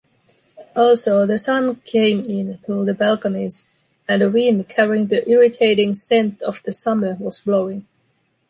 Also, 0.75 1.27
the 1.27 1.37
sun 1.37 1.75
came 1.81 2.21
in 2.25 2.57
through 2.57 2.85
the 2.85 2.93
balconies, 2.95 3.67
and 4.09 4.23
a 4.23 4.31
wind 4.31 4.67
carrying 4.67 5.05
the 5.05 5.29
irritating 5.29 5.93
scent 5.93 6.41
of 6.41 6.59
the 6.65 6.73
summer 6.73 7.15
was 7.19 7.39
blowing. 7.41 7.85